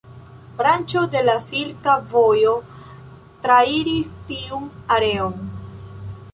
Branĉo 0.61 1.03
de 1.15 1.21
la 1.27 1.35
Silka 1.49 1.93
Vojo 2.15 2.55
trairis 3.47 4.13
tiun 4.33 4.67
areon. 4.99 5.41